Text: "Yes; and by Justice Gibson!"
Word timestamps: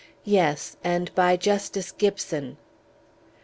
"Yes; 0.25 0.77
and 0.83 1.13
by 1.13 1.37
Justice 1.37 1.91
Gibson!" 1.91 2.57